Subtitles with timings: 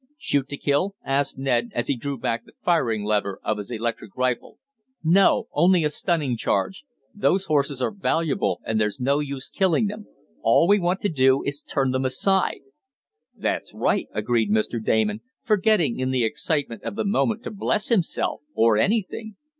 [0.17, 4.17] "Shoot to kill?" asked Ned, as he drew back the firing lever of his electric
[4.17, 4.57] rifle.
[5.03, 6.83] "No, only a stunning charge.
[7.13, 10.07] Those horses are valuable, and there's no use killing them.
[10.41, 12.61] All we want to do is to turn them aside."
[13.37, 14.83] "That's right," agreed Mr.
[14.83, 19.35] Damon, forgetting in the excitement of the moment to bless himself or anything.